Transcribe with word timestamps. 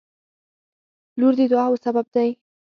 •لور 1.19 1.33
د 1.37 1.41
دعاوو 1.51 1.81
سبب 1.85 2.05
وي. 2.13 2.29